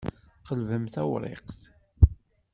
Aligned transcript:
Qelbem 0.47 0.85
tawṛiqt. 0.93 1.61